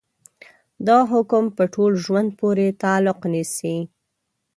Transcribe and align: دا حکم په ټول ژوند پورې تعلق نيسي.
دا 0.87 0.99
حکم 1.11 1.43
په 1.57 1.63
ټول 1.73 1.91
ژوند 2.03 2.29
پورې 2.39 2.67
تعلق 2.83 3.19
نيسي. 3.33 3.77